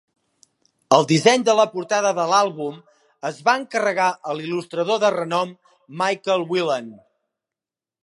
El 0.95 1.03
disseny 1.11 1.43
de 1.49 1.53
la 1.59 1.65
portada 1.73 2.13
de 2.21 2.25
l'àlbum 2.31 2.79
es 3.31 3.43
va 3.51 3.57
encarregar 3.63 4.09
a 4.33 4.37
l'il·lustrador 4.41 5.03
de 5.07 5.15
renom 5.21 5.57
Michael 6.03 6.51
Whelan. 6.55 6.93